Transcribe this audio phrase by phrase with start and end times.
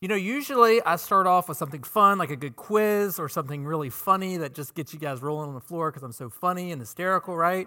[0.00, 3.64] You know, usually I start off with something fun, like a good quiz or something
[3.64, 6.70] really funny that just gets you guys rolling on the floor because I'm so funny
[6.70, 7.66] and hysterical, right?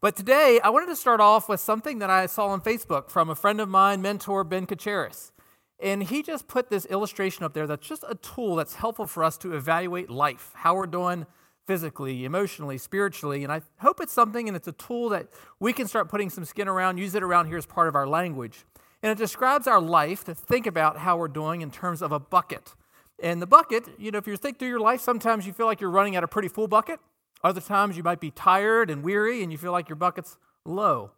[0.00, 3.28] But today I wanted to start off with something that I saw on Facebook from
[3.28, 5.32] a friend of mine, mentor Ben Kacharis.
[5.80, 9.24] And he just put this illustration up there that's just a tool that's helpful for
[9.24, 11.26] us to evaluate life, how we're doing
[11.66, 13.42] physically, emotionally, spiritually.
[13.42, 15.26] And I hope it's something and it's a tool that
[15.58, 18.06] we can start putting some skin around, use it around here as part of our
[18.06, 18.64] language.
[19.04, 22.18] And it describes our life to think about how we're doing in terms of a
[22.18, 22.74] bucket.
[23.22, 25.78] And the bucket, you know, if you think through your life, sometimes you feel like
[25.78, 27.00] you're running at a pretty full bucket.
[27.42, 31.10] Other times you might be tired and weary and you feel like your bucket's low.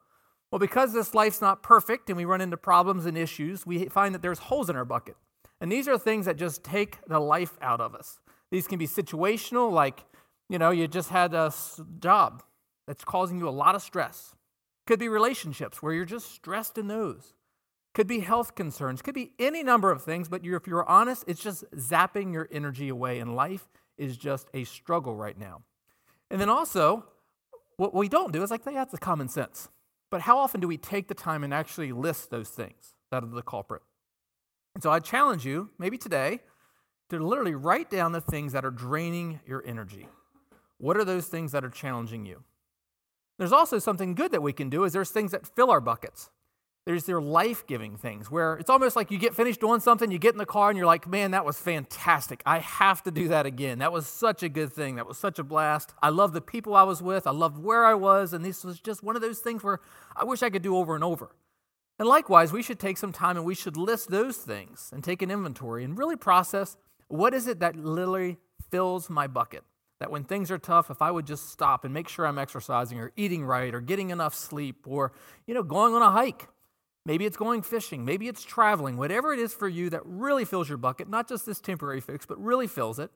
[0.50, 4.12] Well, because this life's not perfect and we run into problems and issues, we find
[4.16, 5.14] that there's holes in our bucket.
[5.60, 8.18] And these are things that just take the life out of us.
[8.50, 10.04] These can be situational, like,
[10.48, 11.54] you know, you just had a
[12.00, 12.42] job
[12.88, 14.34] that's causing you a lot of stress.
[14.88, 17.35] Could be relationships where you're just stressed in those.
[17.96, 19.00] Could be health concerns.
[19.00, 22.90] Could be any number of things, but if you're honest, it's just zapping your energy
[22.90, 25.62] away, and life is just a struggle right now.
[26.30, 27.06] And then also,
[27.78, 29.70] what we don't do is like, that's the common sense.
[30.10, 33.28] But how often do we take the time and actually list those things that are
[33.28, 33.80] the culprit?
[34.74, 36.40] And so I challenge you, maybe today,
[37.08, 40.06] to literally write down the things that are draining your energy.
[40.76, 42.44] What are those things that are challenging you?
[43.38, 46.28] There's also something good that we can do is there's things that fill our buckets.
[46.86, 50.34] There's their life-giving things where it's almost like you get finished doing something, you get
[50.34, 52.42] in the car and you're like, "Man, that was fantastic.
[52.46, 53.80] I have to do that again.
[53.80, 54.94] That was such a good thing.
[54.94, 55.94] That was such a blast.
[56.00, 57.26] I love the people I was with.
[57.26, 59.80] I loved where I was, and this was just one of those things where
[60.14, 61.34] I wish I could do over and over."
[61.98, 65.22] And likewise, we should take some time and we should list those things and take
[65.22, 66.76] an inventory and really process
[67.08, 68.38] what is it that literally
[68.70, 69.64] fills my bucket?
[70.00, 72.98] That when things are tough, if I would just stop and make sure I'm exercising
[72.98, 75.12] or eating right or getting enough sleep or,
[75.46, 76.48] you know, going on a hike
[77.06, 78.04] Maybe it's going fishing.
[78.04, 78.96] Maybe it's traveling.
[78.96, 82.26] Whatever it is for you that really fills your bucket, not just this temporary fix,
[82.26, 83.12] but really fills it.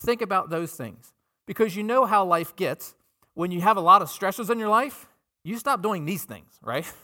[0.00, 1.12] Think about those things.
[1.44, 2.94] Because you know how life gets.
[3.34, 5.08] When you have a lot of stresses in your life,
[5.42, 6.90] you stop doing these things, right?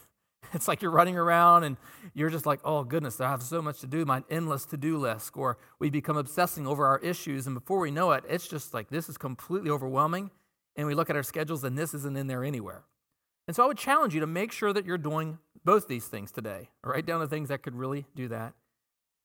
[0.53, 1.77] It's like you're running around and
[2.13, 4.97] you're just like, oh goodness, I have so much to do, my endless to do
[4.97, 5.37] list.
[5.37, 7.45] Or we become obsessing over our issues.
[7.45, 10.29] And before we know it, it's just like this is completely overwhelming.
[10.75, 12.83] And we look at our schedules and this isn't in there anywhere.
[13.47, 16.31] And so I would challenge you to make sure that you're doing both these things
[16.31, 16.69] today.
[16.83, 18.53] Write down the things that could really do that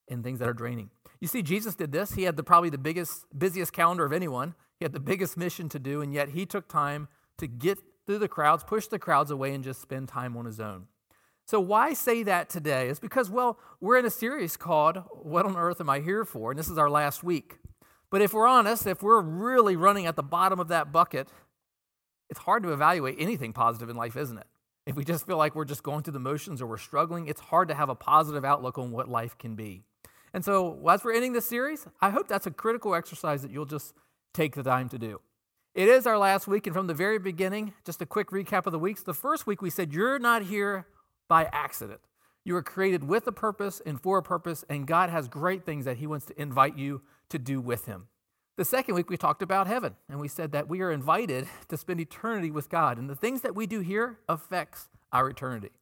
[0.09, 0.91] and things that are draining.
[1.21, 2.13] You see, Jesus did this.
[2.13, 4.55] He had the, probably the biggest, busiest calendar of anyone.
[4.79, 8.19] He had the biggest mission to do, and yet he took time to get through
[8.19, 10.87] the crowds, push the crowds away, and just spend time on his own.
[11.47, 12.89] So, why say that today?
[12.89, 16.51] It's because, well, we're in a series called What on Earth Am I Here For?
[16.51, 17.59] And this is our last week.
[18.11, 21.29] But if we're honest, if we're really running at the bottom of that bucket,
[22.31, 24.47] it's hard to evaluate anything positive in life, isn't it?
[24.87, 27.41] If we just feel like we're just going through the motions or we're struggling, it's
[27.41, 29.83] hard to have a positive outlook on what life can be.
[30.33, 33.65] And so, as we're ending this series, I hope that's a critical exercise that you'll
[33.65, 33.95] just
[34.33, 35.21] take the time to do.
[35.75, 38.73] It is our last week, and from the very beginning, just a quick recap of
[38.73, 39.03] the weeks.
[39.03, 40.87] The first week, we said, You're not here
[41.29, 42.01] by accident.
[42.45, 45.85] You were created with a purpose and for a purpose, and God has great things
[45.85, 48.07] that He wants to invite you to do with Him.
[48.57, 51.77] The second week, we talked about heaven, and we said that we are invited to
[51.77, 55.73] spend eternity with God, and the things that we do here affects our eternity.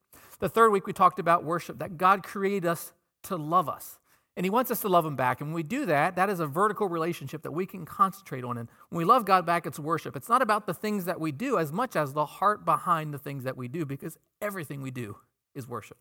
[0.41, 2.93] The third week, we talked about worship, that God created us
[3.25, 4.01] to love us,
[4.37, 5.41] and He wants us to love Him back.
[5.41, 8.59] And when we do that, that is a vertical relationship that we can concentrate on.
[8.59, 10.17] And when we love God back, it's worship.
[10.17, 13.19] It's not about the things that we do as much as the heart behind the
[13.19, 15.19] things that we do, because everything we do
[15.55, 15.99] is worship.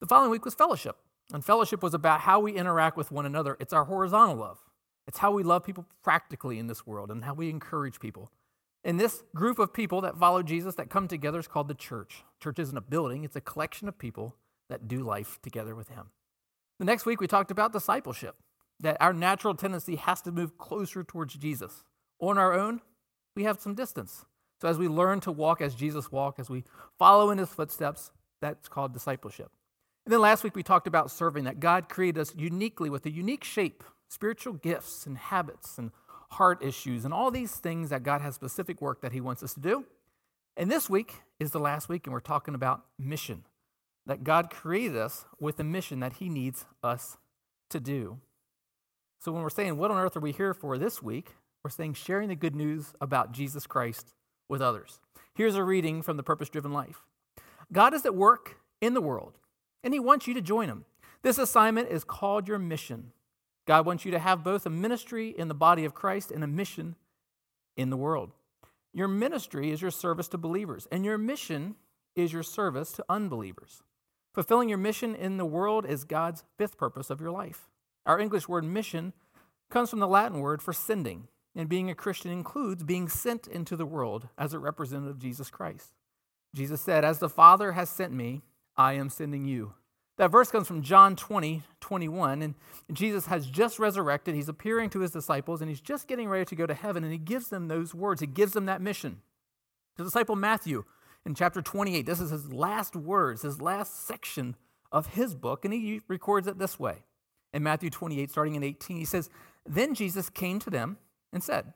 [0.00, 0.96] The following week was fellowship,
[1.32, 3.56] and fellowship was about how we interact with one another.
[3.60, 4.58] It's our horizontal love.
[5.06, 8.30] It's how we love people practically in this world and how we encourage people.
[8.84, 12.24] And this group of people that follow Jesus that come together is called the church.
[12.40, 14.36] Church isn't a building, it's a collection of people
[14.68, 16.10] that do life together with Him.
[16.78, 18.36] The next week, we talked about discipleship,
[18.80, 21.84] that our natural tendency has to move closer towards Jesus.
[22.18, 22.80] On our own,
[23.36, 24.24] we have some distance.
[24.60, 26.64] So as we learn to walk as Jesus walked, as we
[26.98, 29.50] follow in His footsteps, that's called discipleship.
[30.04, 33.10] And then last week, we talked about serving, that God created us uniquely with a
[33.10, 35.90] unique shape spiritual gifts and habits and
[36.32, 39.54] heart issues and all these things that God has specific work that He wants us
[39.54, 39.86] to do.
[40.54, 43.44] And this week is the last week, and we're talking about mission
[44.04, 47.16] that God created us with a mission that He needs us
[47.70, 48.18] to do.
[49.18, 51.30] So when we're saying, What on earth are we here for this week?
[51.64, 54.14] We're saying sharing the good news about Jesus Christ
[54.48, 55.00] with others.
[55.34, 57.02] Here's a reading from the Purpose Driven Life
[57.72, 59.38] God is at work in the world,
[59.82, 60.84] and He wants you to join Him.
[61.22, 63.12] This assignment is called your mission.
[63.66, 66.48] God wants you to have both a ministry in the body of Christ and a
[66.48, 66.96] mission
[67.76, 68.32] in the world.
[68.92, 71.76] Your ministry is your service to believers, and your mission
[72.14, 73.82] is your service to unbelievers.
[74.34, 77.68] Fulfilling your mission in the world is God's fifth purpose of your life.
[78.04, 79.12] Our English word mission
[79.70, 83.76] comes from the Latin word for sending, and being a Christian includes being sent into
[83.76, 85.94] the world as a representative of Jesus Christ.
[86.54, 88.42] Jesus said, As the Father has sent me,
[88.76, 89.74] I am sending you.
[90.18, 92.54] That verse comes from John 20, 21, and
[92.92, 94.34] Jesus has just resurrected.
[94.34, 97.12] He's appearing to his disciples, and he's just getting ready to go to heaven, and
[97.12, 98.20] he gives them those words.
[98.20, 99.22] He gives them that mission.
[99.96, 100.84] The disciple Matthew,
[101.24, 104.56] in chapter 28, this is his last words, his last section
[104.90, 107.04] of his book, and he records it this way.
[107.54, 109.30] In Matthew 28, starting in 18, he says,
[109.66, 110.98] Then Jesus came to them
[111.32, 111.72] and said,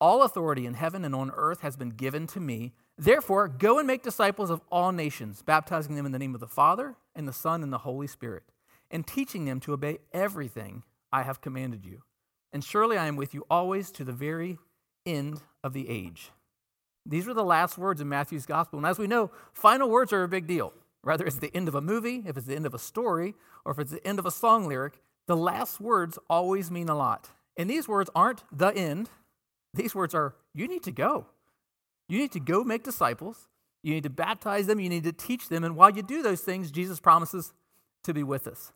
[0.00, 2.72] All authority in heaven and on earth has been given to me.
[3.00, 6.46] Therefore, go and make disciples of all nations, baptizing them in the name of the
[6.46, 8.42] Father, and the Son, and the Holy Spirit,
[8.90, 12.02] and teaching them to obey everything I have commanded you.
[12.52, 14.58] And surely I am with you always to the very
[15.06, 16.30] end of the age.
[17.06, 18.78] These were the last words in Matthew's gospel.
[18.78, 20.74] And as we know, final words are a big deal.
[21.00, 23.72] Whether it's the end of a movie, if it's the end of a story, or
[23.72, 27.30] if it's the end of a song lyric, the last words always mean a lot.
[27.56, 29.08] And these words aren't the end.
[29.72, 31.28] These words are, you need to go.
[32.10, 33.46] You need to go make disciples.
[33.84, 34.80] You need to baptize them.
[34.80, 35.62] You need to teach them.
[35.62, 37.52] And while you do those things, Jesus promises
[38.02, 38.72] to be with us.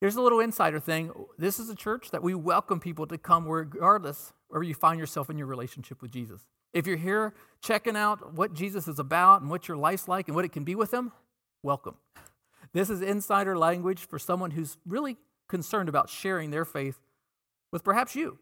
[0.00, 1.10] Here's a little insider thing.
[1.36, 5.28] This is a church that we welcome people to come regardless where you find yourself
[5.28, 6.46] in your relationship with Jesus.
[6.72, 10.36] If you're here checking out what Jesus is about and what your life's like and
[10.36, 11.12] what it can be with him,
[11.62, 11.96] welcome.
[12.74, 15.16] This is insider language for someone who's really
[15.48, 16.98] concerned about sharing their faith
[17.72, 18.38] with perhaps you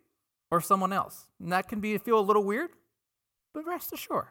[0.50, 1.28] or someone else.
[1.40, 2.70] And that can be feel a little weird,
[3.56, 4.26] but rest assured,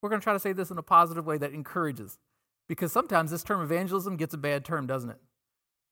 [0.00, 2.18] we're going to try to say this in a positive way that encourages.
[2.66, 5.18] Because sometimes this term evangelism gets a bad term, doesn't it?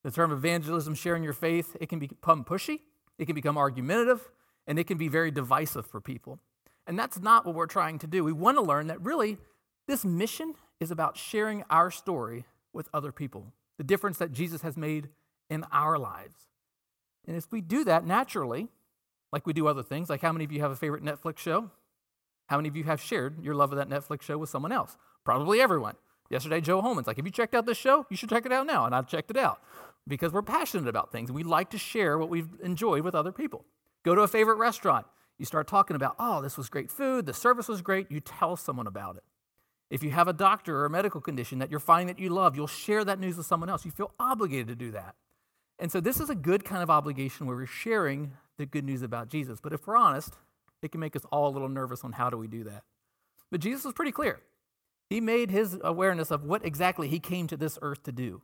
[0.04, 2.80] The term evangelism, sharing your faith, it can become pushy,
[3.18, 4.30] it can become argumentative,
[4.66, 6.38] and it can be very divisive for people.
[6.86, 8.24] And that's not what we're trying to do.
[8.24, 9.36] We want to learn that really
[9.86, 14.78] this mission is about sharing our story with other people, the difference that Jesus has
[14.78, 15.10] made
[15.50, 16.46] in our lives.
[17.26, 18.68] And if we do that naturally,
[19.30, 21.70] like we do other things, like how many of you have a favorite Netflix show?
[22.48, 24.96] How many of you have shared your love of that Netflix show with someone else?
[25.24, 25.94] Probably everyone.
[26.30, 28.06] Yesterday, Joe Holman's like, Have you checked out this show?
[28.10, 28.86] You should check it out now.
[28.86, 29.60] And I've checked it out
[30.06, 33.32] because we're passionate about things and we like to share what we've enjoyed with other
[33.32, 33.64] people.
[34.04, 35.06] Go to a favorite restaurant.
[35.38, 37.26] You start talking about, Oh, this was great food.
[37.26, 38.10] The service was great.
[38.10, 39.24] You tell someone about it.
[39.90, 42.56] If you have a doctor or a medical condition that you're finding that you love,
[42.56, 43.84] you'll share that news with someone else.
[43.84, 45.14] You feel obligated to do that.
[45.78, 49.02] And so, this is a good kind of obligation where we're sharing the good news
[49.02, 49.60] about Jesus.
[49.60, 50.34] But if we're honest,
[50.82, 52.84] it can make us all a little nervous on how do we do that.
[53.50, 54.40] But Jesus was pretty clear.
[55.08, 58.42] He made his awareness of what exactly he came to this earth to do.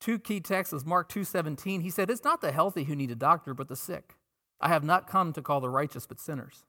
[0.00, 1.82] Two key texts is Mark 2:17.
[1.82, 4.16] He said, "It's not the healthy who need a doctor, but the sick.
[4.60, 6.64] I have not come to call the righteous, but sinners."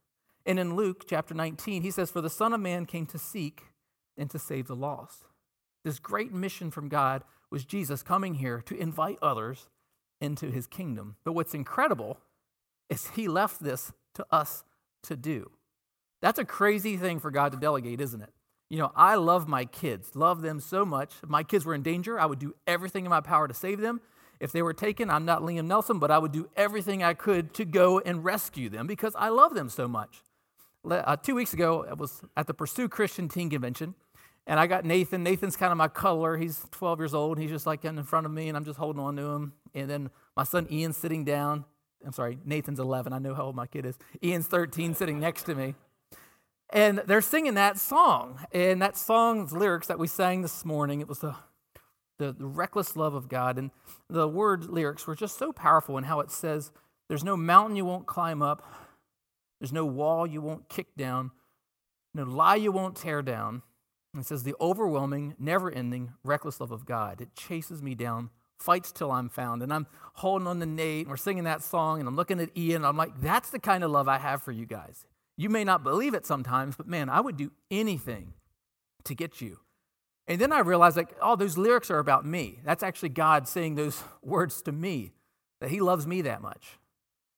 [0.45, 3.71] And in Luke chapter 19, he says, "For the Son of Man came to seek
[4.17, 5.27] and to save the lost."
[5.83, 9.67] This great mission from God was Jesus coming here to invite others
[10.19, 11.15] into his kingdom.
[11.23, 12.19] But what's incredible
[12.89, 14.63] is he left this to us
[15.03, 15.51] to do.
[16.21, 18.29] That's a crazy thing for God to delegate, isn't it?
[18.69, 21.13] You know, I love my kids, love them so much.
[21.21, 23.81] If my kids were in danger, I would do everything in my power to save
[23.81, 23.99] them.
[24.39, 27.53] If they were taken, I'm not Liam Neeson, but I would do everything I could
[27.55, 30.23] to go and rescue them because I love them so much.
[30.89, 33.93] Uh, two weeks ago, I was at the Pursue Christian Teen Convention,
[34.47, 35.23] and I got Nathan.
[35.23, 36.37] Nathan's kind of my color.
[36.37, 37.37] He's 12 years old.
[37.37, 39.53] He's just like in front of me, and I'm just holding on to him.
[39.75, 41.65] And then my son Ian's sitting down.
[42.05, 43.13] I'm sorry, Nathan's 11.
[43.13, 43.97] I know how old my kid is.
[44.23, 45.75] Ian's 13, sitting next to me.
[46.71, 48.39] And they're singing that song.
[48.51, 51.35] And that song's lyrics that we sang this morning, it was the,
[52.17, 53.57] the, reckless love of God.
[53.57, 53.71] And
[54.09, 56.71] the word lyrics were just so powerful in how it says,
[57.09, 58.63] There's no mountain you won't climb up,
[59.59, 61.31] there's no wall you won't kick down,
[62.13, 63.63] no lie you won't tear down.
[64.13, 67.19] And it says, The overwhelming, never ending, reckless love of God.
[67.21, 68.29] It chases me down
[68.61, 69.63] fights till I'm found.
[69.63, 72.55] And I'm holding on to Nate, and we're singing that song, and I'm looking at
[72.55, 75.05] Ian, and I'm like, that's the kind of love I have for you guys.
[75.37, 78.33] You may not believe it sometimes, but man, I would do anything
[79.05, 79.59] to get you.
[80.27, 82.59] And then I realized, like, oh, those lyrics are about me.
[82.63, 85.11] That's actually God saying those words to me,
[85.59, 86.77] that He loves me that much.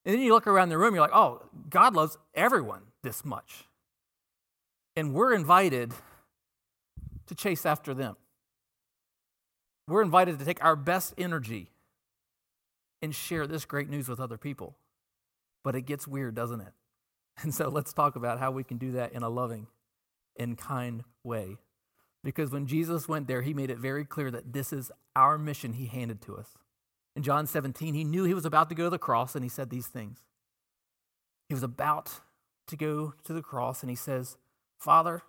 [0.06, 3.66] And then you look around the room, you're like, oh, God loves everyone this much.
[4.96, 5.94] And we're invited
[7.28, 8.18] to chase after them.
[9.88, 11.72] We're invited to take our best energy
[13.02, 14.78] and share this great news with other people.
[15.64, 16.74] But it gets weird, doesn't it?
[17.42, 19.66] And so let's talk about how we can do that in a loving
[20.38, 21.58] and kind way.
[22.24, 25.74] Because when Jesus went there, he made it very clear that this is our mission
[25.74, 26.50] he handed to us.
[27.16, 29.50] In John 17, he knew he was about to go to the cross and he
[29.50, 30.20] said these things.
[31.50, 32.22] He was about
[32.68, 34.38] to go to the cross and he says,
[34.78, 35.24] Father,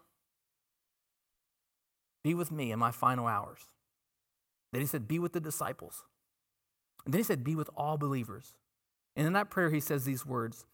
[2.23, 3.61] be with me in my final hours.
[4.75, 6.04] Then he said, Be with the disciples.
[7.04, 8.54] And then he said, Be with all believers.
[9.14, 10.66] And in that prayer, he says these words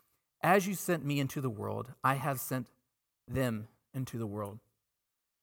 [0.42, 2.68] As you sent me into the world, I have sent
[3.28, 4.58] them into the world.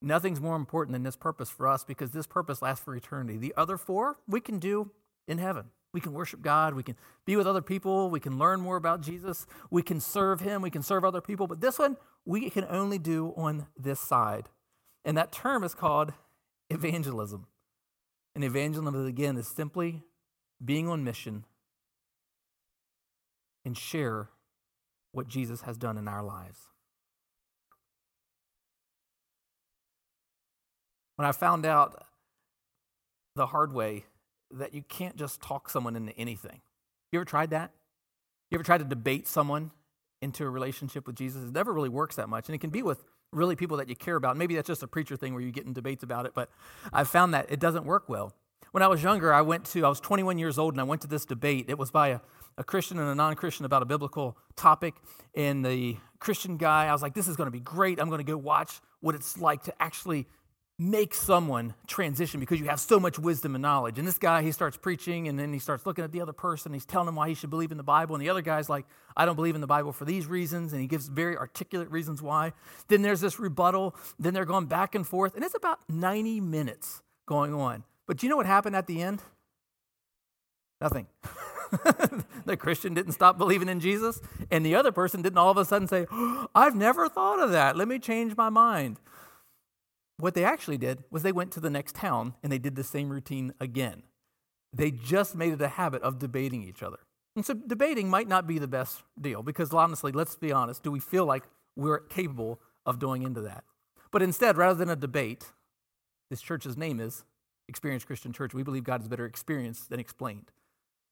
[0.02, 3.38] Nothing's more important than this purpose for us because this purpose lasts for eternity.
[3.38, 4.92] The other four we can do
[5.28, 5.66] in heaven.
[5.94, 6.96] We can worship God, we can
[7.26, 10.70] be with other people, we can learn more about Jesus, we can serve Him, we
[10.70, 11.48] can serve other people.
[11.48, 14.50] But this one, we can only do on this side.
[15.06, 16.14] And that term is called
[16.70, 17.48] evangelism.
[18.38, 20.04] And evangelism, again, is simply
[20.64, 21.44] being on mission
[23.66, 24.30] and share
[25.12, 26.60] what Jesus has done in our lives.
[31.16, 32.06] When I found out
[33.36, 34.06] the hard way
[34.52, 36.62] that you can't just talk someone into anything.
[37.12, 37.72] You ever tried that?
[38.52, 39.72] You ever tried to debate someone
[40.22, 41.42] into a relationship with Jesus?
[41.42, 42.48] It never really works that much.
[42.48, 44.38] And it can be with really people that you care about.
[44.38, 46.50] Maybe that's just a preacher thing where you get in debates about it, but
[46.94, 48.34] I've found that it doesn't work well.
[48.72, 51.02] When I was younger, I went to, I was 21 years old and I went
[51.02, 51.66] to this debate.
[51.68, 52.20] It was by a,
[52.58, 54.96] a Christian and a non Christian about a biblical topic.
[55.36, 58.00] And the Christian guy, I was like, this is going to be great.
[58.00, 60.28] I'm going to go watch what it's like to actually
[60.80, 63.98] make someone transition because you have so much wisdom and knowledge.
[63.98, 66.72] And this guy, he starts preaching and then he starts looking at the other person.
[66.72, 68.16] He's telling him why he should believe in the Bible.
[68.16, 70.74] And the other guy's like, I don't believe in the Bible for these reasons.
[70.74, 72.54] And he gives very articulate reasons why.
[72.90, 73.96] Then there's this rebuttal.
[74.20, 75.34] Then they're going back and forth.
[75.34, 77.84] And it's about 90 minutes going on.
[78.06, 79.24] But do you know what happened at the end?
[80.80, 81.08] Nothing.
[82.46, 85.66] the Christian didn't stop believing in Jesus, and the other person didn't all of a
[85.66, 87.76] sudden say, oh, I've never thought of that.
[87.76, 89.00] Let me change my mind.
[90.20, 92.84] What they actually did was they went to the next town and they did the
[92.84, 94.04] same routine again.
[94.74, 96.98] They just made it a habit of debating each other.
[97.36, 100.92] And so debating might not be the best deal because honestly, let's be honest, do
[100.92, 101.44] we feel like
[101.76, 103.64] we're capable of doing into that?
[104.12, 105.52] But instead, rather than a debate,
[106.32, 107.24] this church's name is
[107.70, 108.56] Experience Christian Church.
[108.56, 110.52] We believe God is better experienced than explained.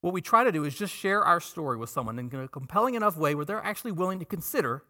[0.02, 2.96] What we try to do is just share our story with someone in a compelling
[2.96, 4.84] enough way where they're actually willing to consider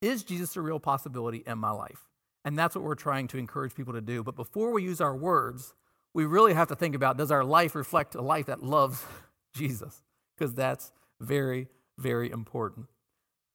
[0.00, 2.08] is Jesus a real possibility in my life?
[2.44, 4.22] And that's what we're trying to encourage people to do.
[4.22, 5.74] But before we use our words,
[6.14, 9.04] we really have to think about does our life reflect a life that loves
[9.54, 10.02] Jesus?
[10.36, 11.68] Because that's very,
[11.98, 12.86] very important.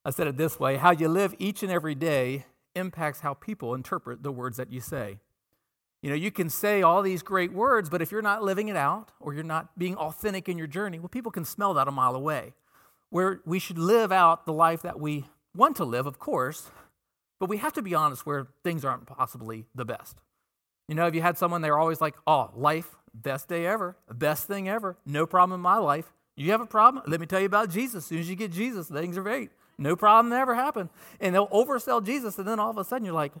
[0.04, 3.74] I said it this way how you live each and every day impacts how people
[3.74, 5.18] interpret the words that you say.
[6.02, 8.76] You know, you can say all these great words, but if you're not living it
[8.76, 11.90] out or you're not being authentic in your journey, well, people can smell that a
[11.90, 12.52] mile away.
[13.08, 15.24] Where we should live out the life that we
[15.56, 16.70] want to live, of course,
[17.44, 20.16] but we have to be honest where things aren't possibly the best.
[20.88, 24.46] You know, if you had someone, they're always like, oh, life, best day ever, best
[24.46, 26.10] thing ever, no problem in my life.
[26.38, 27.04] You have a problem?
[27.06, 27.96] Let me tell you about Jesus.
[27.96, 29.50] As soon as you get Jesus, things are great.
[29.76, 30.88] No problem ever happened.
[31.20, 33.34] And they'll oversell Jesus, and then all of a sudden you're like,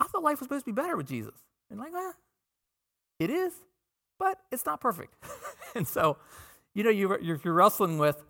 [0.00, 1.34] I thought life was supposed to be better with Jesus.
[1.70, 2.12] And like, eh,
[3.20, 3.52] it is,
[4.18, 5.14] but it's not perfect.
[5.76, 6.16] and so,
[6.74, 8.24] you know, you're, you're wrestling with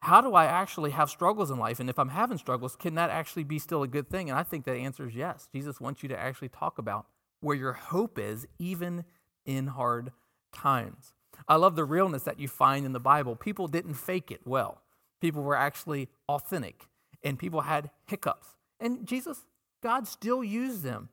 [0.00, 1.80] how do I actually have struggles in life?
[1.80, 4.30] And if I'm having struggles, can that actually be still a good thing?
[4.30, 5.48] And I think that answer is yes.
[5.52, 7.06] Jesus wants you to actually talk about
[7.40, 9.04] where your hope is, even
[9.44, 10.12] in hard
[10.52, 11.14] times.
[11.46, 13.36] I love the realness that you find in the Bible.
[13.36, 14.82] People didn't fake it well,
[15.20, 16.86] people were actually authentic,
[17.22, 18.56] and people had hiccups.
[18.80, 19.44] And Jesus,
[19.82, 21.08] God still used them.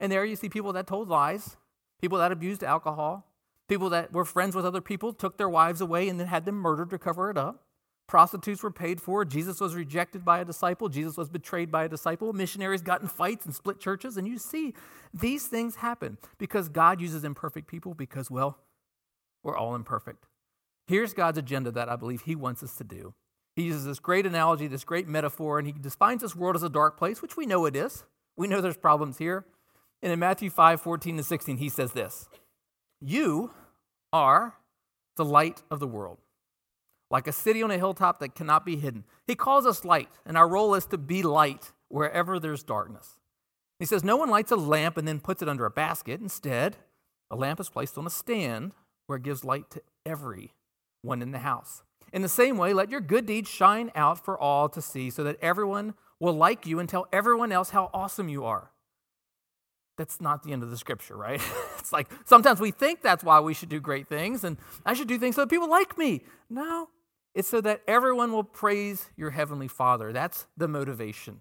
[0.00, 1.56] And there you see people that told lies,
[2.00, 3.26] people that abused alcohol,
[3.68, 6.54] people that were friends with other people, took their wives away and then had them
[6.54, 7.64] murdered to cover it up.
[8.08, 9.22] Prostitutes were paid for.
[9.26, 10.88] Jesus was rejected by a disciple.
[10.88, 12.32] Jesus was betrayed by a disciple.
[12.32, 14.16] Missionaries got in fights and split churches.
[14.16, 14.72] And you see,
[15.12, 18.58] these things happen because God uses imperfect people because, well,
[19.44, 20.24] we're all imperfect.
[20.86, 23.12] Here's God's agenda that I believe He wants us to do.
[23.54, 26.70] He uses this great analogy, this great metaphor, and He defines this world as a
[26.70, 28.04] dark place, which we know it is.
[28.38, 29.44] We know there's problems here.
[30.02, 32.26] And in Matthew 5 14 to 16, He says this
[33.02, 33.50] You
[34.14, 34.54] are
[35.16, 36.18] the light of the world
[37.10, 39.04] like a city on a hilltop that cannot be hidden.
[39.26, 43.18] He calls us light, and our role is to be light wherever there's darkness.
[43.78, 46.20] He says, No one lights a lamp and then puts it under a basket.
[46.20, 46.76] Instead,
[47.30, 48.72] a lamp is placed on a stand
[49.06, 51.82] where it gives light to everyone in the house.
[52.12, 55.24] In the same way, let your good deeds shine out for all to see so
[55.24, 58.70] that everyone will like you and tell everyone else how awesome you are.
[59.96, 61.40] That's not the end of the scripture, right?
[61.78, 65.08] it's like sometimes we think that's why we should do great things and I should
[65.08, 66.22] do things so that people like me.
[66.48, 66.88] No,
[67.34, 70.12] it's so that everyone will praise your heavenly Father.
[70.12, 71.40] That's the motivation.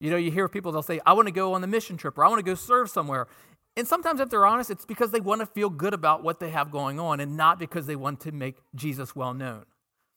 [0.00, 2.18] You know, you hear people, they'll say, I want to go on the mission trip
[2.18, 3.28] or I want to go serve somewhere.
[3.76, 6.50] And sometimes, if they're honest, it's because they want to feel good about what they
[6.50, 9.64] have going on and not because they want to make Jesus well known.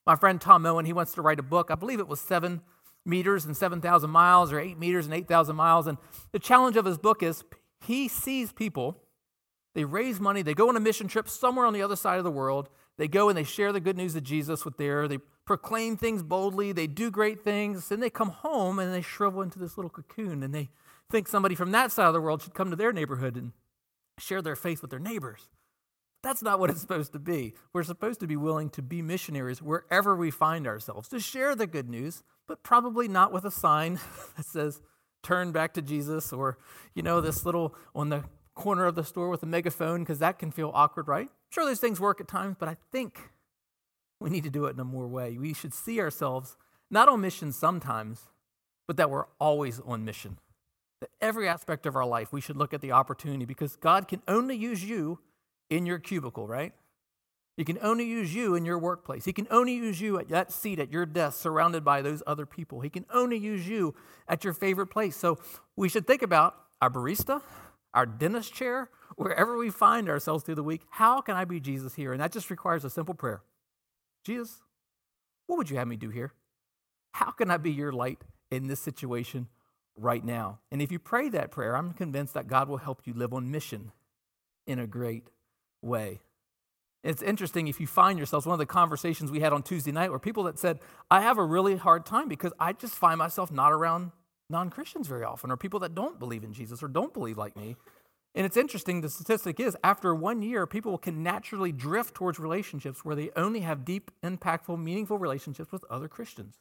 [0.06, 1.70] My friend Tom Owen, he wants to write a book.
[1.72, 2.62] I believe it was seven
[3.06, 5.88] meters and 7,000 miles or eight meters and 8,000 miles.
[5.88, 5.98] And
[6.32, 7.44] the challenge of his book is
[7.86, 8.98] he sees people,
[9.74, 12.24] they raise money, they go on a mission trip somewhere on the other side of
[12.24, 15.20] the world, they go and they share the good news of Jesus with their, they
[15.46, 19.60] proclaim things boldly, they do great things, then they come home and they shrivel into
[19.60, 20.70] this little cocoon and they
[21.12, 23.52] think somebody from that side of the world should come to their neighborhood and
[24.18, 25.50] share their faith with their neighbors.
[26.24, 27.54] That's not what it's supposed to be.
[27.72, 31.68] We're supposed to be willing to be missionaries wherever we find ourselves, to share the
[31.68, 34.00] good news, but probably not with a sign
[34.36, 34.82] that says,
[35.22, 36.58] turn back to Jesus, or,
[36.96, 38.24] you know, this little on the
[38.56, 41.30] corner of the store with a megaphone, because that can feel awkward, right?
[41.56, 43.30] Sure, those things work at times, but I think
[44.20, 45.38] we need to do it in a more way.
[45.38, 46.58] We should see ourselves
[46.92, 48.24] not on mission sometimes,
[48.88, 50.38] but that we're always on mission.
[51.00, 54.22] That every aspect of our life, we should look at the opportunity because God can
[54.28, 55.20] only use you
[55.70, 56.74] in your cubicle, right?
[57.56, 59.24] He can only use you in your workplace.
[59.24, 62.46] He can only use you at that seat at your desk surrounded by those other
[62.46, 62.82] people.
[62.82, 63.96] He can only use you
[64.28, 65.16] at your favorite place.
[65.16, 65.40] So
[65.78, 67.42] we should think about our barista,
[67.96, 70.82] our dentist chair, wherever we find ourselves through the week.
[70.90, 72.12] How can I be Jesus here?
[72.12, 73.42] And that just requires a simple prayer
[74.24, 74.62] Jesus,
[75.48, 76.34] what would you have me do here?
[77.14, 79.48] How can I be your light in this situation
[79.96, 80.60] right now?
[80.72, 83.50] And if you pray that prayer, I'm convinced that God will help you live on
[83.50, 83.92] mission
[84.68, 85.30] in a great
[85.82, 86.20] way.
[87.04, 90.12] It's interesting if you find yourselves, one of the conversations we had on Tuesday night
[90.12, 90.80] were people that said,
[91.12, 94.12] I have a really hard time because I just find myself not around
[94.50, 97.56] non Christians very often, or people that don't believe in Jesus or don't believe like
[97.56, 97.76] me.
[98.36, 103.06] And it's interesting, the statistic is after one year, people can naturally drift towards relationships
[103.06, 106.60] where they only have deep, impactful, meaningful relationships with other Christians.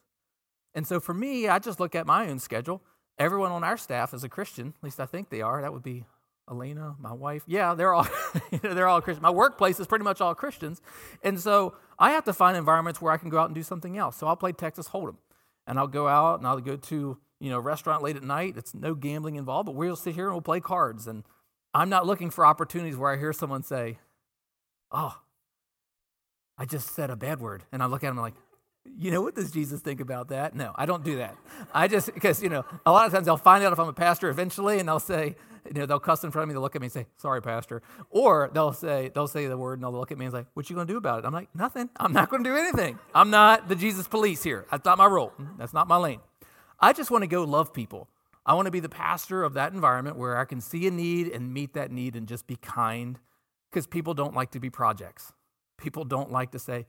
[0.73, 2.81] And so for me, I just look at my own schedule.
[3.17, 5.61] Everyone on our staff is a Christian, at least I think they are.
[5.61, 6.05] That would be
[6.49, 7.43] Elena, my wife.
[7.47, 8.07] Yeah, they're all
[8.61, 9.23] they're all Christians.
[9.23, 10.81] My workplace is pretty much all Christians.
[11.23, 13.97] And so I have to find environments where I can go out and do something
[13.97, 14.17] else.
[14.17, 15.17] So I'll play Texas Hold'em.
[15.67, 18.55] And I'll go out and I'll go to, you know, restaurant late at night.
[18.57, 21.23] It's no gambling involved, but we'll sit here and we'll play cards and
[21.75, 23.99] I'm not looking for opportunities where I hear someone say,
[24.91, 25.15] Oh,
[26.57, 27.63] I just said a bad word.
[27.71, 28.33] And I look at them like,
[28.97, 30.55] you know, what does Jesus think about that?
[30.55, 31.35] No, I don't do that.
[31.71, 33.93] I just, because, you know, a lot of times they'll find out if I'm a
[33.93, 35.35] pastor eventually and they'll say,
[35.67, 37.41] you know, they'll cuss in front of me, they'll look at me and say, sorry,
[37.41, 37.81] pastor.
[38.09, 40.69] Or they'll say, they'll say the word and they'll look at me and say, what
[40.69, 41.25] you going to do about it?
[41.25, 41.89] I'm like, nothing.
[41.97, 42.97] I'm not going to do anything.
[43.13, 44.65] I'm not the Jesus police here.
[44.71, 45.33] That's not my role.
[45.57, 46.19] That's not my lane.
[46.79, 48.09] I just want to go love people.
[48.45, 51.27] I want to be the pastor of that environment where I can see a need
[51.27, 53.19] and meet that need and just be kind
[53.71, 55.33] because people don't like to be projects.
[55.77, 56.85] People don't like to say,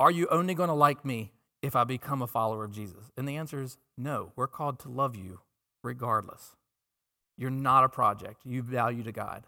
[0.00, 3.10] Are you only going to like me if I become a follower of Jesus?
[3.16, 4.32] And the answer is no.
[4.34, 5.40] We're called to love you
[5.84, 6.56] regardless.
[7.36, 9.44] You're not a project, you value to God.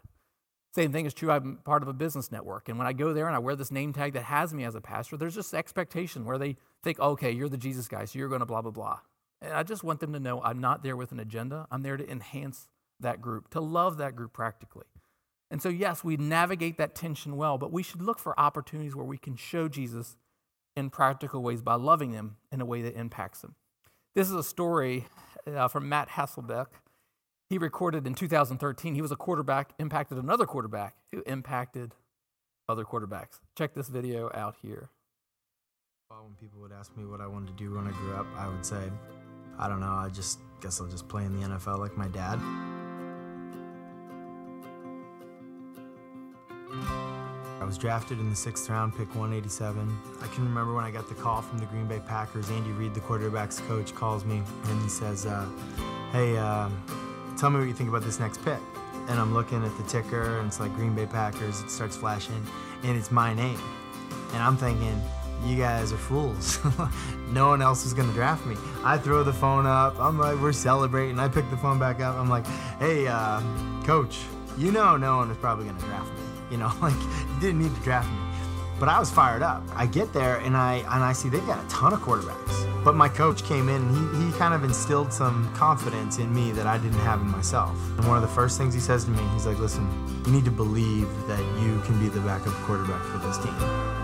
[0.73, 1.29] Same thing is true.
[1.29, 2.69] I'm part of a business network.
[2.69, 4.73] And when I go there and I wear this name tag that has me as
[4.73, 8.29] a pastor, there's just expectation where they think, okay, you're the Jesus guy, so you're
[8.29, 8.99] going to blah, blah, blah.
[9.41, 11.67] And I just want them to know I'm not there with an agenda.
[11.71, 12.67] I'm there to enhance
[12.99, 14.85] that group, to love that group practically.
[15.49, 19.05] And so, yes, we navigate that tension well, but we should look for opportunities where
[19.05, 20.15] we can show Jesus
[20.77, 23.55] in practical ways by loving them in a way that impacts them.
[24.15, 25.07] This is a story
[25.45, 26.67] uh, from Matt Hasselbeck.
[27.49, 28.95] He recorded in 2013.
[28.95, 31.95] He was a quarterback, impacted another quarterback who impacted
[32.69, 33.41] other quarterbacks.
[33.57, 34.89] Check this video out here.
[36.09, 38.47] When people would ask me what I wanted to do when I grew up, I
[38.47, 38.89] would say,
[39.59, 42.39] I don't know, I just guess I'll just play in the NFL like my dad.
[47.61, 49.97] I was drafted in the sixth round, pick 187.
[50.21, 52.49] I can remember when I got the call from the Green Bay Packers.
[52.49, 55.47] Andy Reid, the quarterback's coach, calls me and he says, uh,
[56.11, 56.69] Hey, uh,
[57.37, 58.59] tell me what you think about this next pick.
[59.07, 61.61] And I'm looking at the ticker and it's like Green Bay Packers.
[61.61, 62.43] It starts flashing
[62.83, 63.59] and it's my name.
[64.33, 64.99] And I'm thinking,
[65.43, 66.59] you guys are fools.
[67.29, 68.55] no one else is gonna draft me.
[68.83, 69.99] I throw the phone up.
[69.99, 71.19] I'm like, we're celebrating.
[71.19, 72.15] I pick the phone back up.
[72.15, 72.45] I'm like,
[72.79, 73.41] hey, uh,
[73.83, 74.19] coach,
[74.57, 76.19] you know no one is probably gonna draft me.
[76.51, 78.17] You know, like you didn't need to draft me.
[78.79, 79.63] But I was fired up.
[79.75, 82.83] I get there and I and I see they've got a ton of quarterbacks.
[82.83, 86.51] But my coach came in and he, he kind of instilled some confidence in me
[86.53, 87.77] that I didn't have in myself.
[87.97, 89.87] And one of the first things he says to me, he's like, listen,
[90.25, 94.00] you need to believe that you can be the backup quarterback for this team.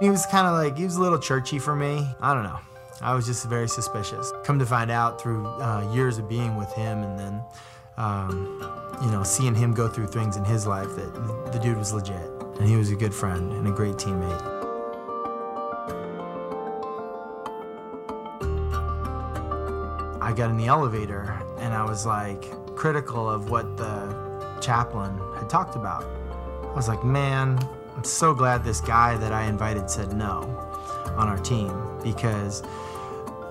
[0.00, 2.08] He was kind of like, he was a little churchy for me.
[2.20, 2.60] I don't know.
[3.00, 4.32] I was just very suspicious.
[4.44, 7.42] Come to find out through uh, years of being with him and then,
[7.96, 8.60] um,
[9.02, 12.30] you know, seeing him go through things in his life that the dude was legit.
[12.60, 14.40] And he was a good friend and a great teammate.
[20.22, 22.44] I got in the elevator and I was like
[22.76, 26.04] critical of what the chaplain had talked about.
[26.62, 27.58] I was like, man,
[27.98, 30.42] I'm so glad this guy that I invited said no
[31.16, 32.62] on our team because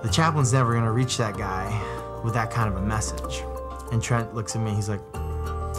[0.02, 1.68] the chaplain's never going to reach that guy
[2.24, 3.44] with that kind of a message.
[3.92, 5.02] And Trent looks at me, he's like,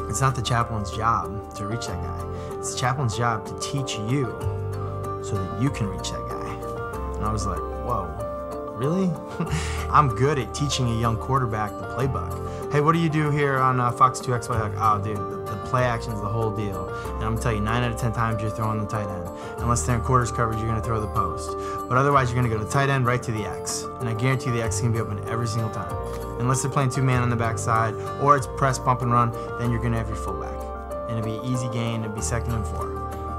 [0.08, 2.58] it's not the chaplain's job to reach that guy.
[2.60, 4.26] It's the chaplain's job to teach you
[5.24, 7.16] so that you can reach that guy.
[7.16, 8.06] And I was like, whoa,
[8.78, 9.10] really?
[9.90, 12.72] I'm good at teaching a young quarterback the playbook.
[12.72, 14.48] Hey, what do you do here on uh, Fox 2X?
[14.48, 15.38] Like, oh, dude,
[15.70, 16.88] play action's the whole deal.
[16.88, 19.30] And I'm gonna tell you, nine out of 10 times you're throwing the tight end.
[19.60, 21.56] Unless they're in quarters coverage, you're gonna throw the post.
[21.88, 23.86] But otherwise, you're gonna go to tight end right to the X.
[24.00, 25.94] And I guarantee the X gonna be open every single time.
[26.40, 29.72] Unless they're playing two man on the backside or it's press, bump, and run, then
[29.72, 30.58] you're gonna have your fullback.
[31.10, 32.86] And it'll be easy gain, it'll be second and four.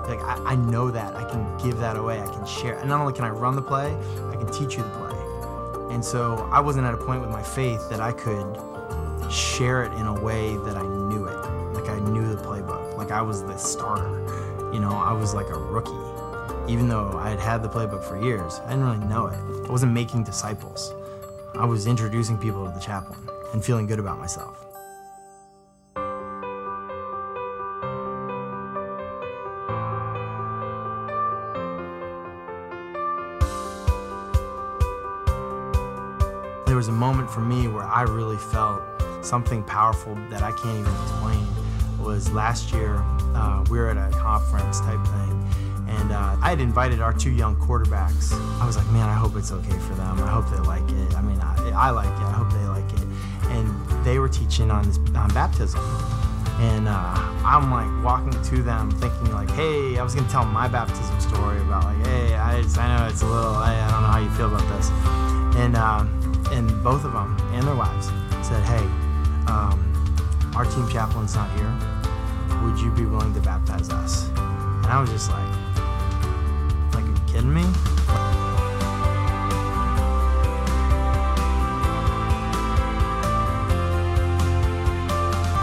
[0.09, 1.15] Like, I, I know that.
[1.15, 2.21] I can give that away.
[2.21, 2.77] I can share.
[2.79, 3.97] And not only can I run the play,
[4.31, 5.95] I can teach you the play.
[5.95, 8.59] And so I wasn't at a point with my faith that I could
[9.31, 10.83] share it in a way that I
[13.21, 14.73] I was the starter.
[14.73, 16.73] You know, I was like a rookie.
[16.73, 19.69] Even though I had had the playbook for years, I didn't really know it.
[19.69, 20.95] I wasn't making disciples.
[21.55, 24.57] I was introducing people to the chaplain and feeling good about myself.
[36.65, 38.81] There was a moment for me where I really felt
[39.21, 41.60] something powerful that I can't even explain.
[42.01, 42.97] Was last year
[43.35, 45.49] uh, we were at a conference type thing,
[45.87, 48.33] and uh, I had invited our two young quarterbacks.
[48.61, 50.19] I was like, man, I hope it's okay for them.
[50.21, 51.15] I hope they like it.
[51.15, 52.25] I mean, I, I like it.
[52.25, 53.07] I hope they like it.
[53.51, 55.81] And they were teaching on this on baptism,
[56.59, 60.69] and uh, I'm like walking to them, thinking like, hey, I was gonna tell my
[60.69, 64.03] baptism story about like, hey, I, just, I know it's a little, I, I don't
[64.03, 64.91] know how you feel about this,
[65.61, 66.09] and um,
[66.51, 68.09] and both of them and their wives
[68.49, 68.89] said, hey,
[70.61, 71.75] our team chaplain's not here.
[72.63, 74.29] Would you be willing to baptize us?
[74.29, 75.49] And I was just like,
[76.93, 77.63] like, are you kidding me?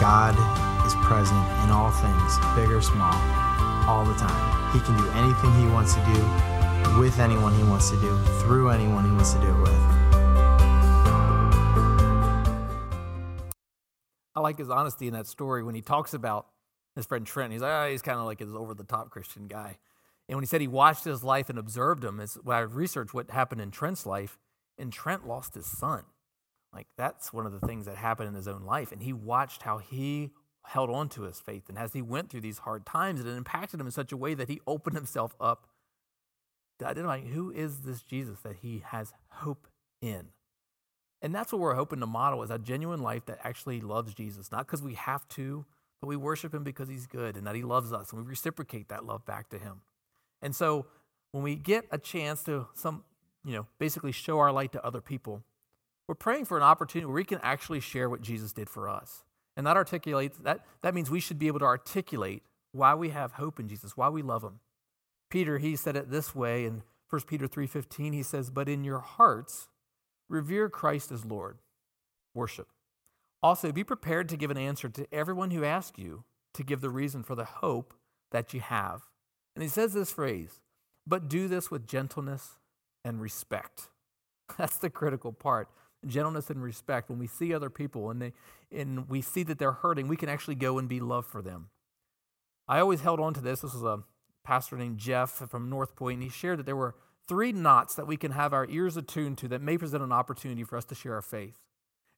[0.01, 0.33] God
[0.87, 3.13] is present in all things, big or small,
[3.87, 4.73] all the time.
[4.73, 8.71] He can do anything he wants to do with anyone he wants to do, through
[8.71, 9.76] anyone he wants to do it with.
[14.47, 16.47] Like his honesty in that story when he talks about
[16.95, 17.51] his friend Trent.
[17.51, 19.77] He's like, oh, he's kind of like his over the top Christian guy.
[20.27, 23.13] And when he said he watched his life and observed him, is when I researched
[23.13, 24.37] what happened in Trent's life,
[24.77, 26.03] and Trent lost his son.
[26.73, 28.91] Like that's one of the things that happened in his own life.
[28.91, 30.31] And he watched how he
[30.65, 31.69] held on to his faith.
[31.69, 34.33] And as he went through these hard times, it impacted him in such a way
[34.33, 35.67] that he opened himself up
[36.79, 39.67] to identifying who is this Jesus that he has hope
[40.01, 40.27] in.
[41.21, 44.51] And that's what we're hoping to model is a genuine life that actually loves Jesus,
[44.51, 45.65] not because we have to,
[45.99, 48.89] but we worship him because he's good and that he loves us and we reciprocate
[48.89, 49.81] that love back to him.
[50.41, 50.85] And so
[51.31, 53.03] when we get a chance to some,
[53.43, 55.43] you know, basically show our light to other people,
[56.07, 59.23] we're praying for an opportunity where we can actually share what Jesus did for us.
[59.55, 63.33] And that articulates that that means we should be able to articulate why we have
[63.33, 64.59] hope in Jesus, why we love him.
[65.29, 68.99] Peter, he said it this way in 1 Peter 3:15, he says, "But in your
[68.99, 69.67] hearts
[70.29, 71.59] revere Christ as Lord.
[72.33, 72.69] Worship.
[73.41, 76.89] Also, be prepared to give an answer to everyone who asks you to give the
[76.89, 77.93] reason for the hope
[78.31, 79.09] that you have."
[79.55, 80.59] And he says this phrase,
[81.05, 82.57] "But do this with gentleness
[83.03, 83.89] and respect."
[84.57, 85.69] That's the critical part
[86.05, 87.09] gentleness and respect.
[87.09, 88.33] When we see other people and, they,
[88.71, 91.69] and we see that they're hurting, we can actually go and be love for them.
[92.67, 93.61] I always held on to this.
[93.61, 94.03] This was a
[94.43, 96.95] pastor named Jeff from North Point, and he shared that there were
[97.27, 100.63] three knots that we can have our ears attuned to that may present an opportunity
[100.63, 101.59] for us to share our faith.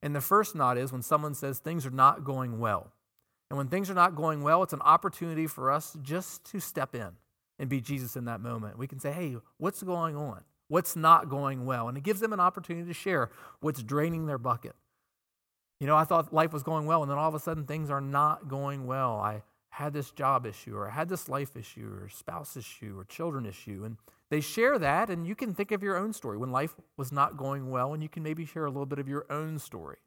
[0.02, 2.92] And the first knot is when someone says things are not going well.
[3.50, 6.94] And when things are not going well, it's an opportunity for us just to step
[6.94, 7.10] in
[7.58, 8.78] and be Jesus in that moment.
[8.78, 10.42] We can say, hey, what's going on?
[10.70, 11.88] what's not going well.
[11.88, 14.74] And it gives them an opportunity to share what's draining their bucket.
[15.80, 17.90] You know, I thought life was going well, and then all of a sudden things
[17.90, 19.16] are not going well.
[19.16, 23.04] I had this job issue, or I had this life issue, or spouse issue, or
[23.04, 23.82] children issue.
[23.84, 23.96] And
[24.30, 27.36] they share that, and you can think of your own story when life was not
[27.36, 29.98] going well, and you can maybe share a little bit of your own story.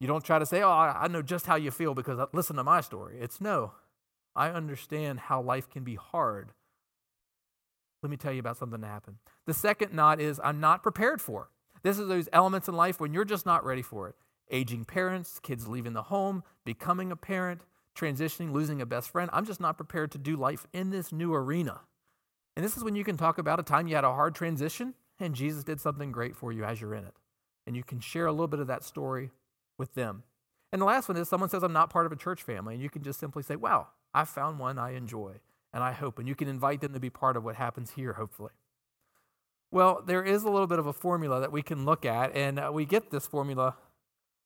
[0.00, 2.56] You don't try to say, Oh, I know just how you feel because uh, listen
[2.56, 3.18] to my story.
[3.20, 3.72] It's no,
[4.36, 6.52] I understand how life can be hard
[8.02, 9.16] let me tell you about something that happened.
[9.46, 11.50] The second knot is I'm not prepared for.
[11.82, 14.14] This is those elements in life when you're just not ready for it.
[14.50, 17.62] Aging parents, kids leaving the home, becoming a parent,
[17.96, 19.30] transitioning, losing a best friend.
[19.32, 21.80] I'm just not prepared to do life in this new arena.
[22.58, 24.94] And this is when you can talk about a time you had a hard transition
[25.20, 27.14] and Jesus did something great for you as you're in it.
[27.68, 29.30] And you can share a little bit of that story
[29.78, 30.24] with them.
[30.72, 32.74] And the last one is someone says, I'm not part of a church family.
[32.74, 35.34] And you can just simply say, Wow, I found one I enjoy
[35.72, 36.18] and I hope.
[36.18, 38.50] And you can invite them to be part of what happens here, hopefully.
[39.70, 42.58] Well, there is a little bit of a formula that we can look at, and
[42.58, 43.76] uh, we get this formula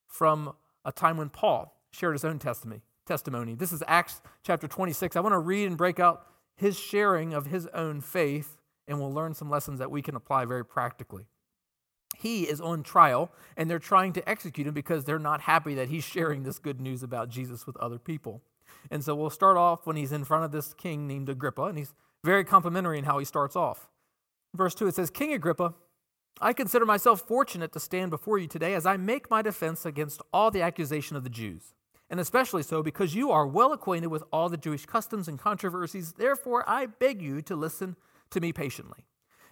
[0.06, 2.82] from a time when Paul shared his own testimony.
[3.06, 3.54] Testimony.
[3.54, 5.16] This is Acts chapter 26.
[5.16, 6.26] I want to read and break out
[6.62, 10.44] his sharing of his own faith, and we'll learn some lessons that we can apply
[10.44, 11.26] very practically.
[12.16, 15.88] He is on trial, and they're trying to execute him because they're not happy that
[15.88, 18.42] he's sharing this good news about Jesus with other people.
[18.90, 21.78] And so we'll start off when he's in front of this king named Agrippa, and
[21.78, 21.94] he's
[22.24, 23.88] very complimentary in how he starts off.
[24.54, 25.74] Verse 2, it says, King Agrippa,
[26.40, 30.22] I consider myself fortunate to stand before you today as I make my defense against
[30.32, 31.74] all the accusation of the Jews,
[32.12, 36.12] and especially so because you are well acquainted with all the Jewish customs and controversies.
[36.12, 37.96] Therefore, I beg you to listen
[38.30, 39.06] to me patiently.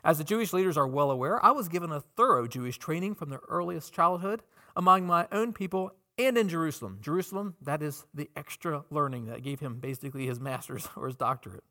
[0.04, 3.30] As the Jewish leaders are well aware, I was given a thorough Jewish training from
[3.30, 4.42] the earliest childhood
[4.76, 6.98] among my own people and in Jerusalem.
[7.00, 11.64] Jerusalem, that is the extra learning that gave him basically his master's or his doctorate.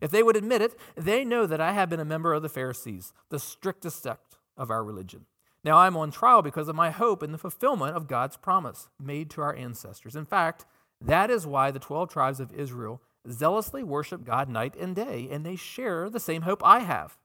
[0.00, 2.48] If they would admit it, they know that I have been a member of the
[2.48, 5.26] Pharisees, the strictest sect of our religion.
[5.64, 9.30] Now I'm on trial because of my hope in the fulfillment of God's promise made
[9.30, 10.16] to our ancestors.
[10.16, 10.64] In fact,
[11.00, 15.46] that is why the 12 tribes of Israel zealously worship God night and day, and
[15.46, 17.16] they share the same hope I have.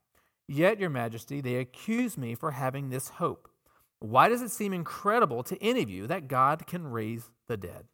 [0.47, 3.49] Yet, Your Majesty, they accuse me for having this hope.
[3.99, 7.85] Why does it seem incredible to any of you that God can raise the dead?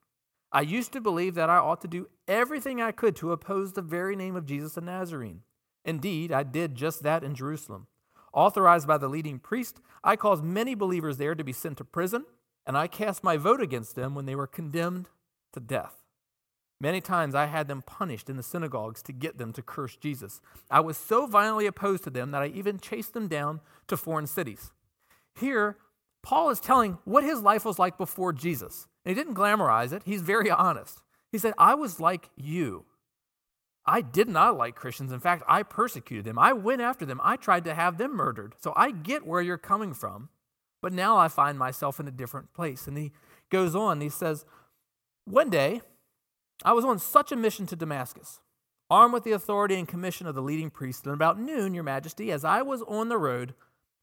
[0.52, 3.82] I used to believe that I ought to do everything I could to oppose the
[3.82, 5.42] very name of Jesus the Nazarene.
[5.84, 7.88] Indeed, I did just that in Jerusalem.
[8.34, 12.26] Authorized by the leading priest, I caused many believers there to be sent to prison,
[12.66, 15.10] and I cast my vote against them when they were condemned
[15.54, 16.04] to death.
[16.82, 20.42] Many times I had them punished in the synagogues to get them to curse Jesus.
[20.70, 24.28] I was so violently opposed to them that I even chased them down to foreign
[24.28, 24.72] cities.
[25.40, 25.78] Here,
[26.24, 28.88] Paul is telling what his life was like before Jesus.
[29.06, 31.02] And he didn't glamorize it, he's very honest.
[31.32, 32.86] He said, I was like you.
[33.86, 35.12] I did not like Christians.
[35.12, 36.40] In fact, I persecuted them.
[36.40, 37.20] I went after them.
[37.24, 38.56] I tried to have them murdered.
[38.62, 40.30] So I get where you're coming from.
[40.82, 42.88] But now I find myself in a different place.
[42.88, 43.12] And he
[43.50, 44.46] goes on, he says,
[45.26, 45.82] One day,
[46.64, 48.40] I was on such a mission to Damascus,
[48.90, 51.06] armed with the authority and commission of the leading priest.
[51.06, 53.54] And about noon, Your Majesty, as I was on the road,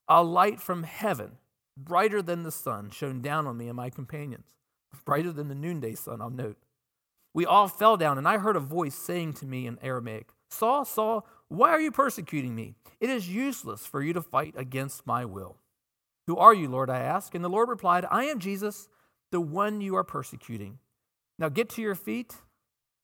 [0.08, 1.38] a light from heaven,
[1.76, 4.44] brighter than the sun, shone down on me and my companions
[5.04, 6.56] brighter than the noonday sun, I'll note.
[7.32, 10.84] We all fell down, and I heard a voice saying to me in Aramaic, Saul,
[10.84, 12.74] Saul, why are you persecuting me?
[13.00, 15.56] It is useless for you to fight against my will.
[16.26, 16.90] Who are you, Lord?
[16.90, 17.34] I asked.
[17.34, 18.88] And the Lord replied, I am Jesus,
[19.30, 20.78] the one you are persecuting.
[21.38, 22.34] Now get to your feet,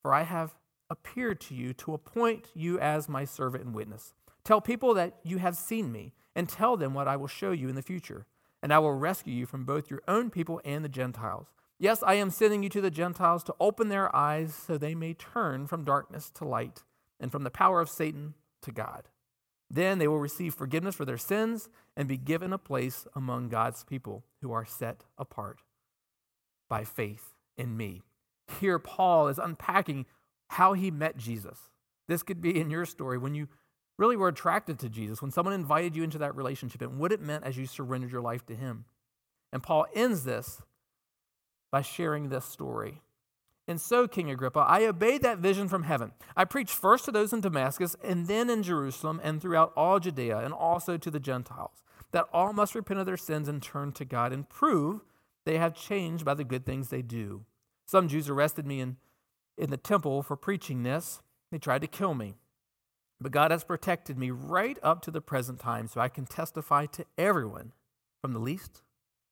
[0.01, 0.55] for I have
[0.89, 4.13] appeared to you to appoint you as my servant and witness.
[4.43, 7.67] Tell people that you have seen me, and tell them what I will show you
[7.67, 8.25] in the future.
[8.63, 11.47] And I will rescue you from both your own people and the Gentiles.
[11.79, 15.13] Yes, I am sending you to the Gentiles to open their eyes so they may
[15.13, 16.83] turn from darkness to light
[17.19, 19.09] and from the power of Satan to God.
[19.69, 23.83] Then they will receive forgiveness for their sins and be given a place among God's
[23.83, 25.59] people who are set apart
[26.69, 28.01] by faith in me.
[28.59, 30.05] Here, Paul is unpacking
[30.49, 31.69] how he met Jesus.
[32.07, 33.49] This could be in your story when you
[33.97, 37.21] really were attracted to Jesus, when someone invited you into that relationship, and what it
[37.21, 38.85] meant as you surrendered your life to him.
[39.51, 40.61] And Paul ends this
[41.71, 43.01] by sharing this story.
[43.67, 46.13] And so, King Agrippa, I obeyed that vision from heaven.
[46.37, 50.39] I preached first to those in Damascus, and then in Jerusalem, and throughout all Judea,
[50.39, 54.05] and also to the Gentiles, that all must repent of their sins and turn to
[54.05, 55.01] God and prove
[55.45, 57.43] they have changed by the good things they do.
[57.85, 58.97] Some Jews arrested me in,
[59.57, 61.21] in the temple for preaching this.
[61.51, 62.35] They tried to kill me.
[63.19, 66.85] But God has protected me right up to the present time, so I can testify
[66.87, 67.73] to everyone,
[68.21, 68.81] from the least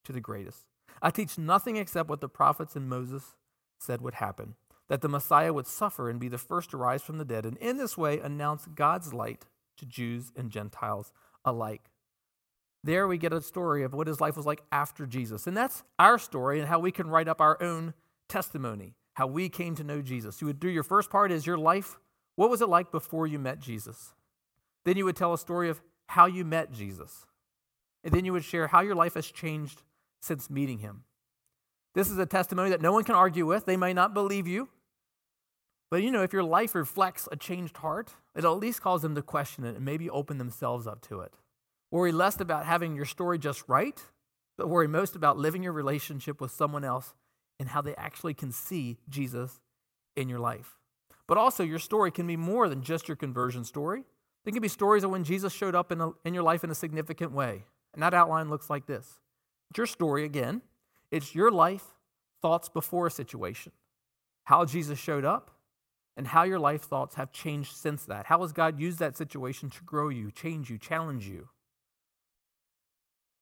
[0.05, 0.65] to the greatest.
[1.01, 3.35] I teach nothing except what the prophets and Moses
[3.77, 4.55] said would happen
[4.87, 7.57] that the Messiah would suffer and be the first to rise from the dead, and
[7.57, 9.45] in this way announce God's light
[9.77, 11.11] to Jews and Gentiles
[11.43, 11.89] alike.
[12.83, 15.47] There we get a story of what his life was like after Jesus.
[15.47, 17.95] And that's our story and how we can write up our own
[18.29, 20.39] testimony, how we came to know Jesus.
[20.39, 21.97] You would do your first part is your life.
[22.35, 24.13] What was it like before you met Jesus?
[24.83, 27.25] Then you would tell a story of how you met Jesus.
[28.03, 29.81] And then you would share how your life has changed
[30.25, 31.03] since meeting him.
[31.93, 33.65] This is a testimony that no one can argue with.
[33.65, 34.69] They may not believe you.
[35.89, 39.15] But you know, if your life reflects a changed heart, it at least calls them
[39.15, 41.33] to question it and maybe open themselves up to it.
[41.91, 44.03] Worry less about having your story just right,
[44.57, 47.13] but worry most about living your relationship with someone else
[47.59, 49.61] and how they actually can see Jesus
[50.15, 50.77] in your life.
[51.27, 54.03] But also, your story can be more than just your conversion story.
[54.43, 56.69] There can be stories of when Jesus showed up in, a, in your life in
[56.69, 57.63] a significant way.
[57.93, 59.19] And that outline looks like this
[59.75, 60.61] your story again.
[61.11, 61.85] It's your life
[62.41, 63.71] thoughts before a situation,
[64.43, 65.51] how Jesus showed up,
[66.17, 68.27] and how your life thoughts have changed since that.
[68.27, 71.49] How has God used that situation to grow you, change you, challenge you?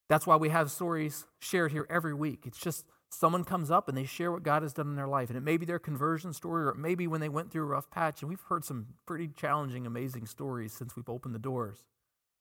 [0.09, 2.43] That's why we have stories shared here every week.
[2.45, 5.29] It's just someone comes up and they share what God has done in their life.
[5.29, 7.63] And it may be their conversion story, or it may be when they went through
[7.63, 8.21] a rough patch.
[8.21, 11.83] And we've heard some pretty challenging, amazing stories since we've opened the doors.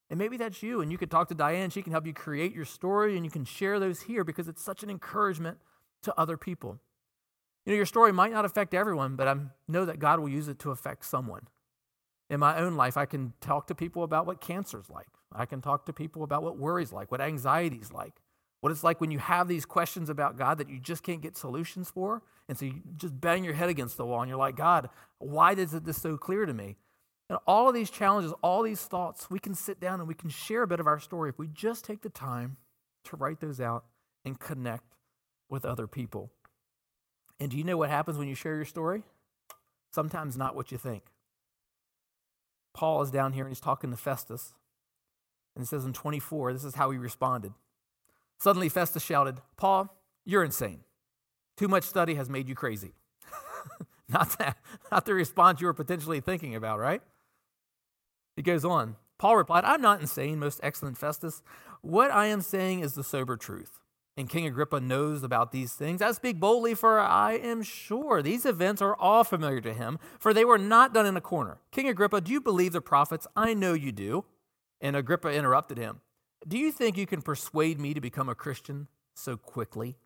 [0.09, 1.69] And maybe that's you, and you could talk to Diane.
[1.69, 4.61] She can help you create your story, and you can share those here because it's
[4.61, 5.57] such an encouragement
[6.03, 6.79] to other people.
[7.65, 9.35] You know, your story might not affect everyone, but I
[9.67, 11.47] know that God will use it to affect someone.
[12.29, 15.07] In my own life, I can talk to people about what cancer's like.
[15.31, 18.13] I can talk to people about what worry's like, what anxiety's like,
[18.61, 21.35] what it's like when you have these questions about God that you just can't get
[21.35, 22.21] solutions for.
[22.47, 24.89] And so you just bang your head against the wall and you're like, God,
[25.19, 26.77] why is it this so clear to me?
[27.29, 30.29] And all of these challenges, all these thoughts, we can sit down and we can
[30.29, 32.57] share a bit of our story if we just take the time
[33.05, 33.85] to write those out
[34.25, 34.95] and connect
[35.49, 36.31] with other people.
[37.39, 39.03] And do you know what happens when you share your story?
[39.91, 41.03] Sometimes not what you think.
[42.73, 44.53] Paul is down here and he's talking to Festus.
[45.55, 47.53] And it says in 24, this is how he responded.
[48.39, 50.79] Suddenly, Festus shouted, Paul, you're insane.
[51.55, 52.93] Too much study has made you crazy.
[54.09, 54.57] not, that,
[54.91, 57.01] not the response you were potentially thinking about, right?
[58.35, 58.95] He goes on.
[59.17, 61.43] Paul replied, I'm not insane, most excellent Festus.
[61.81, 63.79] What I am saying is the sober truth
[64.15, 66.01] and King Agrippa knows about these things.
[66.01, 70.33] I speak boldly, for I am sure these events are all familiar to him, for
[70.33, 71.57] they were not done in a corner.
[71.71, 73.25] King Agrippa, do you believe the prophets?
[73.35, 74.25] I know you do.
[74.79, 76.01] And Agrippa interrupted him.
[76.47, 79.97] Do you think you can persuade me to become a Christian so quickly?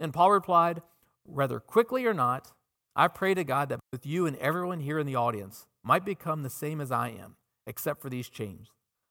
[0.00, 0.82] And Paul replied,
[1.24, 2.52] Whether quickly or not,
[2.96, 6.42] I pray to God that both you and everyone here in the audience might become
[6.42, 7.36] the same as I am,
[7.68, 8.70] except for these chains.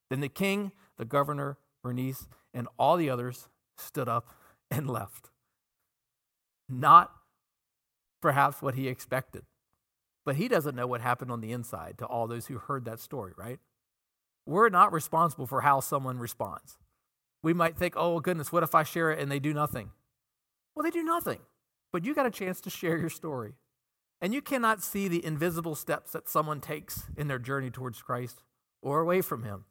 [0.09, 4.33] Then the king, the governor, Bernice, and all the others stood up
[4.71, 5.29] and left.
[6.67, 7.11] Not
[8.21, 9.43] perhaps what he expected,
[10.25, 12.99] but he doesn't know what happened on the inside to all those who heard that
[12.99, 13.59] story, right?
[14.45, 16.77] We're not responsible for how someone responds.
[17.43, 19.91] We might think, oh, goodness, what if I share it and they do nothing?
[20.75, 21.39] Well, they do nothing,
[21.93, 23.53] but you got a chance to share your story.
[24.19, 28.41] And you cannot see the invisible steps that someone takes in their journey towards Christ
[28.81, 29.65] or away from Him.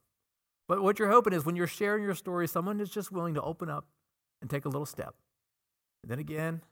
[0.69, 3.43] But what you're hoping is when you're sharing your story, someone is just willing to
[3.43, 3.87] open up
[4.41, 5.15] and take a little step.
[6.03, 6.63] And then again,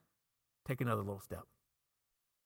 [0.67, 1.45] take another little step.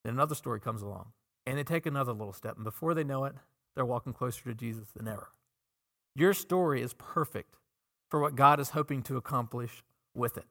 [0.04, 1.12] Then another story comes along,
[1.46, 2.56] and they take another little step.
[2.56, 3.34] And before they know it,
[3.74, 5.30] they're walking closer to Jesus than ever.
[6.14, 7.56] Your story is perfect
[8.10, 9.82] for what God is hoping to accomplish
[10.14, 10.46] with it.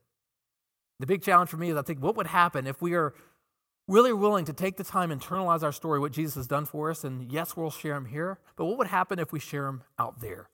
[0.99, 3.13] The big challenge for me is I think, what would happen if we are
[3.87, 7.03] really willing to take the time, internalize our story, what Jesus has done for us,
[7.03, 10.19] and yes, we'll share them here, but what would happen if we share them out
[10.19, 10.49] there?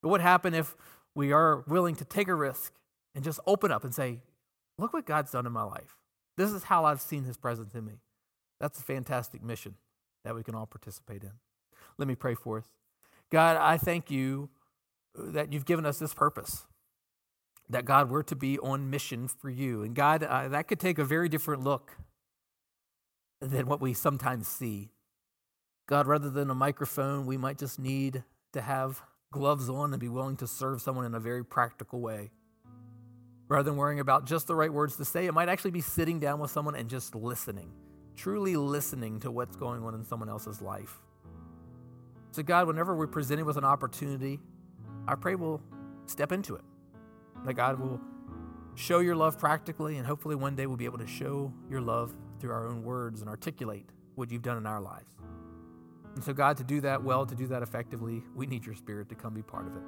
[0.00, 0.76] What would happen if
[1.14, 2.72] we are willing to take a risk
[3.14, 4.20] and just open up and say,
[4.78, 5.96] Look what God's done in my life.
[6.36, 7.94] This is how I've seen his presence in me.
[8.60, 9.74] That's a fantastic mission
[10.24, 11.32] that we can all participate in.
[11.98, 12.64] Let me pray for us.
[13.30, 14.50] God, I thank you
[15.16, 16.64] that you've given us this purpose.
[17.68, 19.82] That God, we're to be on mission for you.
[19.82, 21.98] And God, uh, that could take a very different look
[23.40, 24.90] than what we sometimes see.
[25.86, 30.08] God, rather than a microphone, we might just need to have gloves on and be
[30.08, 32.30] willing to serve someone in a very practical way.
[33.48, 36.20] Rather than worrying about just the right words to say, it might actually be sitting
[36.20, 37.70] down with someone and just listening,
[38.16, 41.00] truly listening to what's going on in someone else's life.
[42.32, 44.38] So, God, whenever we're presented with an opportunity,
[45.06, 45.62] I pray we'll
[46.04, 46.64] step into it.
[47.46, 48.00] That God will
[48.74, 52.14] show your love practically, and hopefully one day we'll be able to show your love
[52.38, 55.14] through our own words and articulate what you've done in our lives.
[56.14, 59.08] And so, God, to do that well, to do that effectively, we need your spirit
[59.10, 59.82] to come be part of it.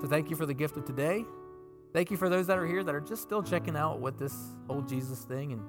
[0.00, 1.24] So, thank you for the gift of today.
[1.92, 4.34] Thank you for those that are here that are just still checking out what this
[4.66, 5.62] whole Jesus thing and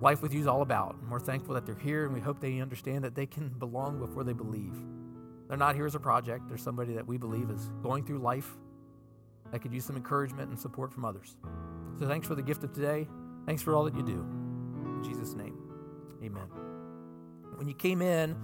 [0.00, 0.96] life with you is all about.
[1.00, 3.98] And we're thankful that they're here, and we hope they understand that they can belong
[3.98, 4.74] before they believe.
[5.48, 8.56] They're not here as a project, they're somebody that we believe is going through life
[9.52, 11.36] that could use some encouragement and support from others.
[11.98, 13.08] So, thanks for the gift of today.
[13.46, 14.37] Thanks for all that you do.
[14.98, 15.56] In Jesus' name,
[16.24, 16.48] amen.
[17.54, 18.36] When you came in,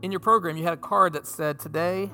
[0.00, 2.10] in your program, you had a card that said, Today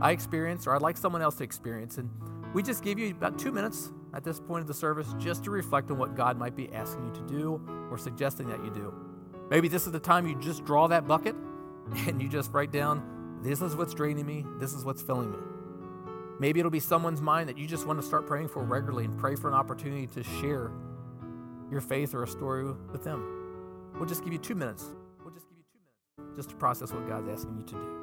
[0.00, 1.98] I experienced, or I'd like someone else to experience.
[1.98, 2.08] And
[2.54, 5.50] we just give you about two minutes at this point of the service just to
[5.50, 7.60] reflect on what God might be asking you to do
[7.90, 8.94] or suggesting that you do.
[9.50, 11.34] Maybe this is the time you just draw that bucket
[12.06, 15.38] and you just write down, This is what's draining me, this is what's filling me.
[16.38, 19.18] Maybe it'll be someone's mind that you just want to start praying for regularly and
[19.18, 20.70] pray for an opportunity to share
[21.70, 23.92] your faith or a story with them.
[23.94, 24.84] We'll just give you two minutes
[25.28, 27.97] We'll just give you two minutes just to process what God's asking you to do.